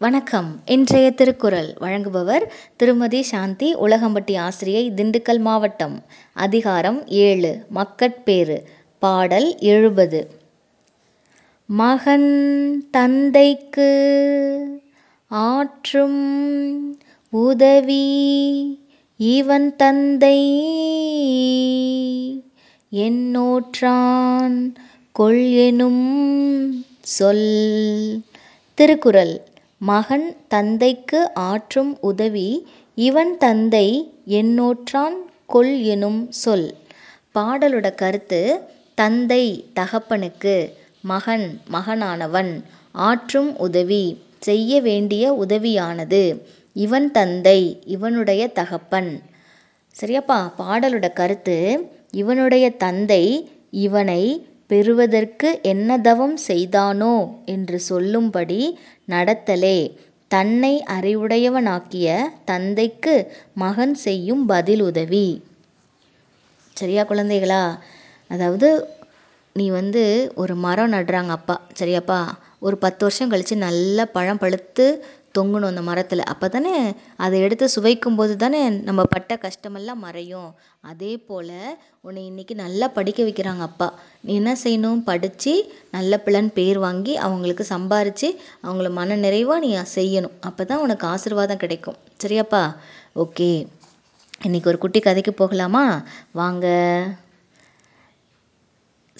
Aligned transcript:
வணக்கம். 0.00 0.60
இன்றைய 0.66 1.10
திருக்குறள் 1.10 1.74
வழங்குபவர் 1.80 2.42
திருமதி 2.76 3.22
சாந்தி 3.22 3.74
உலகம்பட்டி 3.74 4.38
ஆசிரியை 4.38 4.90
திண்டுக்கல் 4.90 5.38
மாவட்டம். 5.38 6.04
அதிகாரம் 6.32 7.06
ஏழு. 7.06 7.64
மக்கட்பேறு 7.68 8.68
பாடல் 8.98 9.58
எழுபது. 9.58 10.30
மகன் 11.66 12.88
தந்தைக்கு 12.90 13.90
ஆற்றும் 15.26 16.98
உதவி 17.30 18.08
இவன் 19.16 19.76
தந்தை 19.76 20.38
என்னோற்றான் 22.92 24.74
கொள் 25.12 25.50
எனும் 25.50 26.84
சொல். 27.00 28.22
திருக்குறள். 28.74 29.40
மகன் 29.80 30.26
தந்தைக்கு 30.48 31.20
ஆற்றும் 31.50 31.92
உதவி 32.00 32.48
இவன் 32.94 33.30
தந்தை 33.38 33.86
என்னோற்றான் 34.38 35.16
கொல் 35.46 35.72
எனும் 35.84 36.18
சொல். 36.42 36.66
பாடலோட 37.34 37.94
கருத்து 37.94 38.40
தந்தை 38.94 39.44
தகப்பனுக்கு 39.74 40.54
மகன் 41.02 41.46
மகனானவன் 41.72 42.52
ஆற்றும் 43.06 43.50
உதவி 43.58 44.04
செய்ய 44.38 44.80
வேண்டிய 44.80 45.24
உதவியானது 45.44 46.22
இவன் 46.76 47.08
தந்தை 47.10 47.58
இவனுடைய 47.86 48.42
தகப்பன். 48.48 49.10
சரியாப்பா 49.96 50.38
பாடலோட 50.58 51.08
கருத்து 51.12 51.58
இவனுடைய 52.10 52.66
தந்தை 52.84 53.24
இவனை 53.70 54.22
பெறுவதற்கு 54.70 55.48
என்ன 55.62 55.98
தவம் 55.98 56.36
செய்தானோ 56.48 57.14
என்று 57.46 57.78
சொல்லும்படி 57.80 58.60
நடத்தலே. 59.08 59.78
தன்னை 60.30 60.74
அறிவுடையவனாக்கிய 60.96 62.08
தந்தைக்கு 62.44 63.14
மகன் 63.54 63.94
செய்யும் 64.06 64.44
பதில் 64.46 64.82
உதவி 64.82 65.26
சரியா 66.76 67.02
குழந்தைகளா? 67.04 67.62
அதாவது 68.30 68.68
நீ 69.56 69.66
வந்து 69.70 70.02
ஒரு 70.34 70.54
மரம் 70.64 70.92
நடுறாங்க 70.92 71.32
அப்பா. 71.38 71.56
சரியாப்பா? 71.80 72.20
ஒரு 72.58 72.76
பத்து 72.78 73.02
வருஷம் 73.04 73.32
கழித்து 73.32 73.56
நல்ல 73.66 74.06
பழம் 74.16 74.38
பழுத்து 74.38 74.86
தொங்கணும் 75.38 75.70
அந்த 75.72 75.82
மரத்தில். 75.82 76.22
அப்போ 76.22 76.48
தானே 76.48 76.94
அதை 77.16 77.40
எடுத்து 77.40 77.68
சுவைக்கும் 77.68 78.16
போது 78.16 78.36
தானே 78.36 78.68
நம்ம 78.68 79.02
பட்ட 79.04 79.38
கஷ்டமெல்லாம் 79.40 79.94
மறையும். 79.94 80.54
அதே 80.80 81.16
போல் 81.16 81.78
உன்னை 82.00 82.30
இன்றைக்கி 82.30 82.54
நல்லா 82.54 82.88
படிக்க 82.88 83.22
வைக்கிறாங்க 83.22 83.58
அப்பா. 83.58 83.94
நீ 84.20 84.34
என்ன 84.34 84.56
செய்யணும்? 84.64 85.02
படித்து 85.04 85.72
நல்ல 85.90 86.22
பிள்ளைன்னு 86.24 86.52
பேர் 86.52 86.78
வாங்கி 86.78 87.16
அவங்களுக்கு 87.16 87.66
சம்பாரித்து 87.68 88.36
அவங்கள 88.64 88.90
மன 88.90 89.16
நிறைவாக 89.16 89.60
நீ 89.66 89.76
செய்யணும். 89.94 90.36
அப்போ 90.40 90.64
தான் 90.64 90.78
உனக்கு 90.78 91.06
ஆசீர்வாதம் 91.06 91.56
கிடைக்கும். 91.56 91.96
சரியாப்பா? 92.22 92.76
ஓகே. 93.16 93.66
இன்றைக்கி 94.42 94.66
ஒரு 94.66 94.78
குட்டி 94.78 95.00
கதைக்கு 95.00 95.32
போகலாமா? 95.32 96.02
வாங்க. 96.32 96.66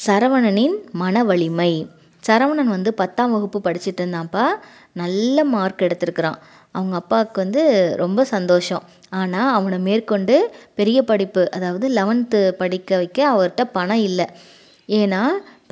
சரவணனின் 0.06 0.76
மன 0.92 1.24
வலிமை. 1.24 1.86
சரவணன் 2.22 2.68
வந்து 2.68 2.90
பத்தாம் 2.94 3.32
வகுப்பு 3.32 3.58
படிச்சுட்டு 3.64 4.00
இருந்தான்ப்பா. 4.02 4.44
நல்ல 4.92 5.44
மார்க் 5.44 5.84
எடுத்திருக்கிறான். 5.86 6.38
அவங்க 6.74 6.94
அப்பாவுக்கு 6.96 7.38
வந்து 7.40 7.62
ரொம்ப 7.96 8.24
சந்தோஷம். 8.24 8.84
ஆனால் 9.10 9.52
அவனை 9.54 9.78
மேற்கொண்டு 9.78 10.36
பெரிய 10.74 10.98
படிப்பு 11.02 11.42
அதாவது 11.50 11.86
லெவன்த்து 11.88 12.40
படிக்க 12.52 12.96
வைக்க 12.96 13.20
அவர்கிட்ட 13.32 13.64
பணம் 13.72 14.04
இல்லை. 14.10 14.26
ஏன்னா 14.88 15.22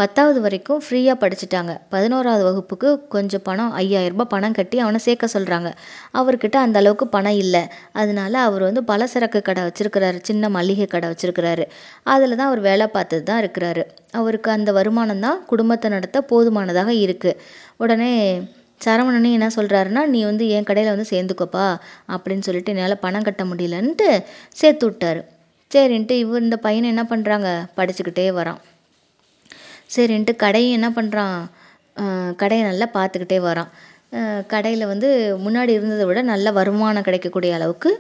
பத்தாவது 0.01 0.39
வரைக்கும் 0.45 0.81
ஃப்ரீயாக 0.85 1.17
படிச்சுட்டாங்க. 1.23 1.73
பதினோராவது 1.95 2.43
வகுப்புக்கு 2.49 2.89
கொஞ்சம் 3.15 3.45
பணம் 3.49 3.73
ஐயாயிரரூபா 3.81 4.25
பணம் 4.35 4.57
கட்டி 4.59 4.77
அவனை 4.85 4.99
சேர்க்க 5.07 5.29
சொல்கிறாங்க 5.35 5.71
அவர்கிட்ட 6.19 6.57
அந்த 6.65 6.77
அளவுக்கு 6.83 7.07
பணம் 7.17 7.39
இல்லை. 7.45 7.63
அதனால 8.01 8.41
அவர் 8.49 8.63
வந்து 8.69 8.83
பலசரக்கு 8.91 9.41
கடை 9.49 9.65
வச்சுருக்கிறாரு 9.69 10.21
சின்ன 10.29 10.51
மளிகை 10.57 10.87
கடை 10.95 11.09
வச்சுருக்கிறாரு. 11.13 11.67
அதில் 12.15 12.37
தான் 12.39 12.51
அவர் 12.51 12.63
வேலை 12.69 12.87
பார்த்துட்டு 12.97 13.29
தான் 13.31 13.43
இருக்கிறாரு. 13.45 13.85
அவருக்கு 14.21 14.51
அந்த 14.57 14.73
வருமானம் 14.79 15.25
தான் 15.27 15.41
குடும்பத்தை 15.53 15.91
நடத்த 15.97 16.23
போதுமானதாக 16.33 16.95
இருக்குது 17.07 17.41
உடனே 17.85 18.13
சரவணனே 18.87 19.31
என்ன 19.37 19.51
சொல்கிறாருன்னா 19.59 20.03
நீ 20.15 20.19
வந்து 20.31 20.45
என் 20.57 20.67
கடையில் 20.71 20.95
வந்து 20.95 21.11
சேர்ந்துக்கோப்பா 21.13 21.67
அப்படின்னு 22.15 22.47
சொல்லிட்டு 22.49 22.73
என்னால் 22.75 23.03
பணம் 23.05 23.27
கட்ட 23.29 23.45
முடியலன்ட்டு 23.51 24.09
சேர்த்து 24.61 24.85
விட்டாரு. 24.89 25.23
சரின்ட்டு 25.71 26.17
இவர் 26.25 26.45
இந்த 26.47 26.59
பையனை 26.67 26.89
என்ன 26.95 27.03
பண்ணுறாங்க 27.13 27.49
படிச்சுக்கிட்டே 27.79 28.27
வரான். 28.41 28.61
சரின்ட்டு 29.97 30.33
கடையும் 30.45 30.77
என்ன 30.79 30.89
பண்ணுறான் 30.99 31.39
கடையை 32.41 32.65
நல்லா 32.71 32.87
பார்த்துக்கிட்டே 32.97 33.39
வரான். 33.49 33.71
கடையில் 34.53 34.91
வந்து 34.91 35.09
முன்னாடி 35.45 35.71
இருந்ததை 35.77 36.05
விட 36.09 36.21
நல்ல 36.33 36.51
வருமானம் 36.59 37.07
கிடைக்கக்கூடிய 37.07 37.53
அளவுக்கு 37.57 37.91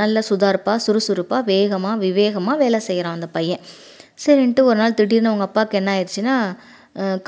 நல்ல 0.00 0.22
சுதார்ப்பாக 0.28 0.82
சுறுசுறுப்பாக 0.84 1.42
வேகமாக 1.52 1.96
விவேகமாக 2.04 2.60
வேலை 2.62 2.78
செய்கிறான் 2.88 3.16
அந்த 3.18 3.28
பையன். 3.36 3.62
சரின்ட்டு 4.24 4.62
ஒரு 4.68 4.78
நாள் 4.82 4.96
திடீர்னு 5.00 5.30
அவங்க 5.30 5.46
அப்பாவுக்கு 5.48 5.78
என்ன 5.80 5.90
ஆயிடுச்சுன்னா 5.96 6.36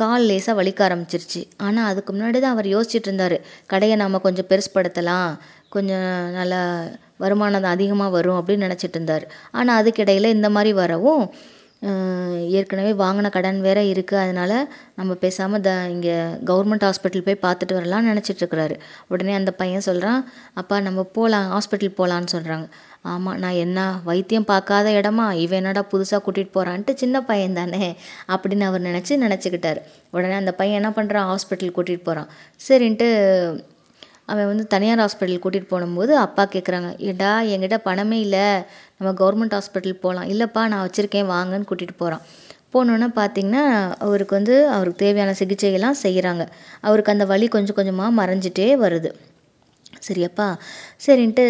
கால் 0.01 0.25
லேசாக 0.31 0.55
வலிக்க 0.61 0.81
ஆரம்பிச்சிருச்சு. 0.87 1.43
ஆனால் 1.67 1.89
அதுக்கு 1.91 2.11
முன்னாடி 2.15 2.39
தான் 2.45 2.55
அவர் 2.57 2.69
யோசிச்சுட்டு 2.75 3.09
இருந்தார். 3.11 3.37
கடையை 3.73 3.97
நம்ம 4.03 4.21
கொஞ்சம் 4.27 4.49
பெருசுப்படுத்தலாம் 4.51 5.31
கொஞ்சம் 5.75 6.09
நல்லா 6.39 6.61
வருமானம் 7.23 7.69
அதிகமாக 7.75 8.15
வரும் 8.17 8.39
அப்படின்னு 8.41 8.67
நினச்சிட்டு 8.67 8.99
இருந்தார். 8.99 9.25
ஆனால் 9.59 9.79
அதுக்கிடையில் 9.81 10.35
இந்த 10.37 10.49
மாதிரி 10.57 10.73
வரவும் 10.83 11.25
ஏற்கனவே 12.51 12.93
வாங்கின 12.95 13.31
கடன் 13.31 13.61
வேறு 13.61 13.83
இருக்குது 13.93 14.21
அதனால் 14.23 14.57
நம்ம 14.95 15.15
பேசாமல் 15.15 15.61
த 15.61 15.71
இங்கே 15.89 16.15
கவர்மெண்ட் 16.51 16.87
ஹாஸ்பிட்டல் 16.87 17.27
போய் 17.27 17.43
பார்த்துட்டு 17.43 17.79
வரலாம்னு 17.79 18.11
நினச்சிட்ருக்குறாரு 18.13 18.77
உடனே 19.09 19.35
அந்த 19.35 19.53
பையன் 19.53 19.87
சொல்கிறான் 19.89 20.21
அப்பா 20.55 20.79
நம்ம 20.81 21.03
போகலாம் 21.19 21.49
ஹாஸ்பிட்டல் 21.55 21.97
போகலான்னு 21.99 22.35
சொல்கிறாங்க 22.37 22.67
ஆமாம் 23.07 23.39
நான் 23.39 23.59
என்ன 23.65 23.79
வைத்தியம் 24.05 24.45
பார்க்காத 24.45 24.91
இடமா? 24.91 25.27
இவன் 25.43 25.59
என்னடா 25.59 25.83
புதுசாக 25.93 26.21
கூட்டிகிட்டு 26.27 26.55
போகிறான்ட்டு 26.55 26.93
சின்ன 26.95 27.17
பையன் 27.23 27.53
தானே? 27.53 27.83
அப்படின்னு 28.29 28.65
அவர் 28.69 28.83
நினச்சி 28.83 29.15
நினச்சிக்கிட்டாரு. 29.25 29.81
உடனே 30.11 30.35
அந்த 30.35 30.53
பையன் 30.53 30.79
என்ன 30.83 30.91
பண்ணுறான் 30.99 31.29
ஹாஸ்பிட்டல் 31.31 31.75
கூட்டிகிட்டு 31.77 32.05
போகிறான் 32.05 32.31
சரின்ட்டு 32.61 33.09
அவன் 34.29 34.49
வந்து 34.51 34.65
தனியார் 34.67 35.03
ஹாஸ்பிட்டல் 35.05 35.43
கூட்டிகிட்டு 35.45 35.73
போகும்போது 35.73 36.13
அப்பா 36.19 36.45
கேட்குறாங்க 36.55 36.91
ஏடா 37.09 37.33
என்கிட்ட 37.55 37.77
பணமே 37.89 38.19
இல்லை. 38.27 38.47
நம்ம 38.99 39.11
கவர்மெண்ட் 39.21 39.57
ஹாஸ்பிட்டல் 39.57 40.03
போகலாம் 40.05 40.29
இல்லைப்பா 40.33 40.63
நான் 40.73 40.85
வச்சுருக்கேன். 40.87 41.31
வாங்கன்னு 41.35 41.69
கூட்டிகிட்டு 41.71 41.97
போகிறான் 41.97 42.25
போனோன்னே 42.75 43.09
பார்த்தீங்கன்னா 43.19 43.65
அவருக்கு 44.07 44.35
வந்து 44.39 44.55
அவருக்கு 44.77 45.03
தேவையான 45.05 45.35
சிகிச்சையெல்லாம் 45.41 45.99
செய்கிறாங்க 46.05 46.45
அவருக்கு 46.81 47.15
அந்த 47.15 47.25
வலி 47.33 47.47
கொஞ்சம் 47.49 47.79
கொஞ்சமாக 47.79 48.17
மறைஞ்சிட்டே 48.21 48.67
வருது. 48.85 49.11
சரியாப்பா. 50.09 50.47
சரின்ட்டு 51.07 51.45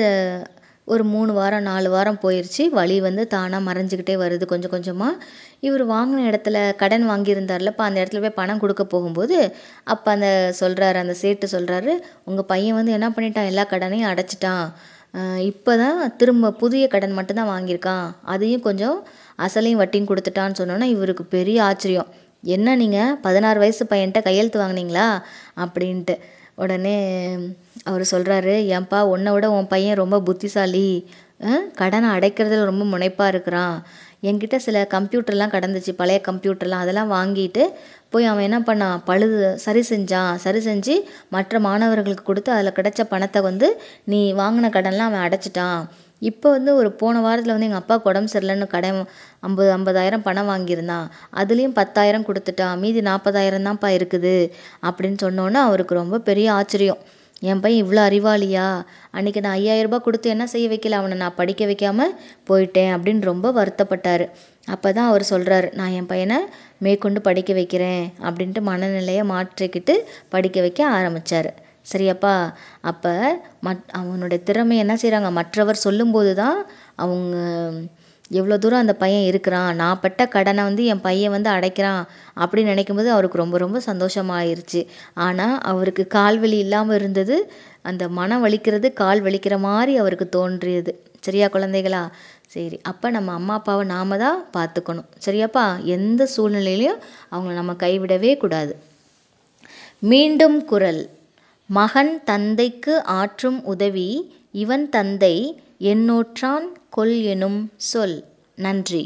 ஒரு 0.88 1.04
மூணு 1.12 1.32
வாரம் 1.38 1.66
நாலு 1.68 1.88
வாரம் 1.94 2.18
போயிடுச்சு 2.22 2.62
வலி 2.78 2.96
வந்து 3.06 3.22
தானாக 3.34 3.66
மறைஞ்சிக்கிட்டே 3.68 4.14
வருது 4.22 4.44
கொஞ்சம் 4.50 4.72
கொஞ்சமாக 4.74 5.20
இவர் 5.66 5.84
வாங்கின 5.92 6.24
இடத்துல 6.30 6.56
கடன் 6.82 7.06
வாங்கியிருந்தார்லப்பா 7.10 7.84
அந்த 7.88 7.98
இடத்துல 8.02 8.22
போய் 8.24 8.38
பணம் 8.40 8.60
கொடுக்க 8.64 8.84
போகும்போது 8.94 9.38
அப்போ 9.94 10.10
அந்த 10.16 10.28
சொல்கிறாரு 10.60 10.98
அந்த 11.04 11.14
சேட்டு 11.22 11.48
சொல்கிறாரு 11.54 11.92
உங்கள் 12.30 12.48
பையன் 12.52 12.78
வந்து 12.80 12.96
என்ன 12.98 13.08
பண்ணிட்டான்? 13.16 13.50
எல்லா 13.52 13.64
கடனையும் 13.72 14.10
அடைச்சிட்டான். 14.12 14.66
இப்போ 15.50 15.72
தான் 15.82 15.98
திரும்ப 16.20 16.52
புதிய 16.62 16.84
கடன் 16.94 17.16
மட்டும்தான் 17.18 17.50
வாங்கியிருக்கான். 17.54 18.06
அதையும் 18.34 18.66
கொஞ்சம் 18.68 18.98
அசலையும் 19.46 19.80
வட்டியும் 19.82 20.10
கொடுத்துட்டான்னு 20.10 20.58
சொன்னோன்னே 20.60 20.88
இவருக்கு 20.96 21.24
பெரிய 21.36 21.58
ஆச்சரியம். 21.68 22.10
என்ன 22.56 22.76
நீங்கள் 22.82 23.14
பதினாறு 23.26 23.58
வயசு 23.62 23.82
பையன்கிட்ட 23.92 24.20
கையெழுத்து 24.28 24.58
வாங்கினீங்களா? 24.62 25.06
அப்படின்ட்டு. 25.64 26.16
உடனே 26.62 26.96
அவர் 27.90 28.04
சொல்கிறாரு 28.10 28.54
ஏன்பா 28.76 28.98
உன்னை 29.12 29.30
விட 29.32 29.46
உன் 29.56 29.70
பையன் 29.72 30.00
ரொம்ப 30.02 30.16
புத்திசாலி. 30.20 30.88
கடனை 31.80 32.08
அடைக்கிறதுல 32.16 32.68
ரொம்ப 32.70 32.84
முனைப்பாக 32.92 33.32
இருக்கிறான். 33.32 33.76
என்கிட்ட 34.28 34.56
சில 34.66 34.86
கம்ப்யூட்டர்லாம் 34.94 35.54
கடந்துச்சு 35.54 35.92
பழைய 35.96 36.18
கம்ப்யூட்டர்லாம். 36.28 36.82
அதெல்லாம் 36.84 37.10
வாங்கிட்டு 37.12 37.62
போய் 38.12 38.28
அவன் 38.30 38.46
என்ன 38.48 38.58
பண்ணான்? 38.68 39.00
பழுது 39.04 39.58
சரி 39.64 39.82
செஞ்சான். 39.88 40.34
சரி 40.44 40.60
செஞ்சு 40.68 40.94
மற்ற 41.34 41.60
மாணவர்களுக்கு 41.66 42.24
கொடுத்து 42.24 42.50
அதில் 42.52 42.76
கிடைச்ச 42.78 43.02
பணத்தை 43.12 43.42
வந்து 43.48 43.68
நீ 44.12 44.20
வாங்கின 44.42 44.70
கடன்லாம் 44.76 45.10
அவன் 45.10 45.24
அடைச்சிட்டான். 45.26 45.80
இப்போ 46.22 46.50
வந்து 46.50 46.74
ஒரு 46.74 46.90
போன 46.92 47.20
வாரத்தில் 47.20 47.54
வந்து 47.54 47.68
எங்கள் 47.68 47.82
அப்பாவுக்கு 47.82 48.10
உடம்பு 48.10 48.32
சரியில்லைன்னு 48.34 48.66
கடன் 48.74 49.00
ஐம்பது 49.40 49.70
ஐம்பதாயிரம் 49.76 50.22
பணம் 50.22 50.50
வாங்கியிருந்தான் 50.52 51.06
அதுலேயும் 51.40 51.76
பத்தாயிரம் 51.80 52.26
கொடுத்துட்டான் 52.28 52.78
மீதி 52.78 53.00
நாற்பதாயிரம் 53.00 53.66
தான்ப்பா 53.68 53.90
இருக்குது 53.98 54.36
அப்படின்னு 54.82 55.18
சொன்னோன்னே 55.24 55.60
அவருக்கு 55.68 55.94
ரொம்ப 55.94 56.18
பெரிய 56.18 56.52
ஆச்சரியம். 56.52 57.02
என் 57.42 57.60
பையன் 57.60 57.82
இவ்வளோ 57.84 58.02
அறிவாளியா? 58.08 58.66
அன்றைக்கி 59.16 59.40
நான் 59.40 59.56
ஐயாயிரரூபா 59.58 59.98
கொடுத்து 60.00 60.28
என்ன 60.30 60.44
செய்ய 60.46 60.66
வைக்கல? 60.72 60.98
அவனை 61.00 61.16
நான் 61.16 61.38
படிக்க 61.40 61.62
வைக்காமல் 61.66 62.14
போயிட்டேன் 62.48 62.92
அப்படின்னு 62.96 63.30
ரொம்ப 63.32 63.50
வருத்தப்பட்டார். 63.52 64.24
அப்போ 64.68 64.88
தான் 64.92 65.08
அவர் 65.10 65.24
சொல்கிறாரு 65.30 65.68
நான் 65.74 65.90
என் 65.90 66.06
பையனை 66.06 66.38
மேற்கொண்டு 66.78 67.20
படிக்க 67.20 67.52
வைக்கிறேன் 67.52 68.04
அப்படின்ட்டு 68.26 68.60
மனநிலையை 68.60 69.24
மாற்றிக்கிட்டு 69.32 69.96
படிக்க 70.28 70.60
வைக்க 70.60 70.80
ஆரம்பித்தார் 70.96 71.50
சரியாப்பா. 71.92 72.34
அப்போ 72.90 73.12
மட் 73.66 73.84
அவனுடைய 73.98 74.42
திறமை 74.42 74.76
என்ன 74.84 74.94
செய்கிறாங்க 75.02 75.30
மற்றவர் 75.40 75.84
சொல்லும்போது 75.86 76.32
தான் 76.42 76.58
அவங்க 76.96 77.36
எவ்வளோ 78.30 78.56
தூரம் 78.58 78.82
அந்த 78.82 78.94
பையன் 79.02 79.26
இருக்கிறான். 79.30 79.70
நான் 79.80 80.00
பட்ட 80.00 80.22
கடனை 80.34 80.62
வந்து 80.64 80.84
என் 80.92 81.02
பையன் 81.06 81.34
வந்து 81.36 81.50
அடைக்கிறான் 81.50 82.02
அப்படின்னு 82.42 82.72
நினைக்கும் 82.74 82.96
போது 82.96 83.10
அவருக்கு 83.10 83.42
ரொம்ப 83.42 83.58
ரொம்ப 83.58 83.80
சந்தோஷமாயிருச்சு. 83.86 84.80
ஆனால் 85.14 85.56
அவருக்கு 85.70 86.06
கால் 86.06 86.38
வலி 86.38 86.58
இல்லாமல் 86.58 86.96
இருந்தது 86.96 87.36
அந்த 87.82 88.08
மனம் 88.08 88.44
வலிக்கிறது 88.46 88.92
கால் 89.02 89.22
வலிக்கிற 89.22 89.58
மாதிரி 89.58 89.94
அவருக்கு 89.98 90.28
தோன்றியது. 90.28 90.92
சரியா 91.20 91.46
குழந்தைகளா? 91.48 92.02
சரி 92.54 92.78
அப்போ 92.82 93.06
நம்ம 93.10 93.32
அம்மா 93.32 93.54
அப்பாவை 93.54 93.84
நாம 93.86 94.16
தான் 94.16 94.40
பார்த்துக்கணும். 94.56 95.08
சரியாப்பா? 95.26 95.66
எந்த 95.96 96.28
சூழ்நிலையிலையும் 96.36 97.00
அவங்கள 97.32 97.54
நம்ம 97.60 97.72
கைவிடவே 97.84 98.32
கூடாது. 98.36 98.74
மீண்டும் 100.12 100.64
குரல். 100.64 101.02
மகன் 101.68 102.24
தந்தைக்கு 102.24 103.04
ஆற்றும் 103.04 103.64
உதவி 103.64 104.08
இவன் 104.52 104.88
தந்தை 104.88 105.36
எண்ணோற்றான் 105.80 106.66
கொல் 106.90 107.22
எனும் 107.22 107.70
சொல். 107.76 108.24
நன்றி. 108.56 109.04